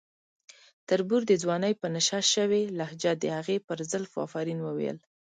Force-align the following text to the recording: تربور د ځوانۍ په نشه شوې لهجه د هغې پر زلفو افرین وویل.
تربور 0.89 1.21
د 1.27 1.31
ځوانۍ 1.43 1.73
په 1.81 1.87
نشه 1.95 2.19
شوې 2.33 2.61
لهجه 2.77 3.11
د 3.17 3.25
هغې 3.37 3.57
پر 3.67 3.77
زلفو 3.91 4.17
افرین 4.27 4.59
وویل. 4.63 4.97